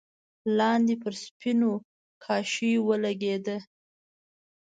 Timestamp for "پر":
1.03-1.13